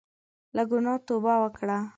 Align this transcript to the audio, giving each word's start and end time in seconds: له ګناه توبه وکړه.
له 0.55 0.63
ګناه 0.71 0.99
توبه 1.07 1.33
وکړه. 1.41 1.77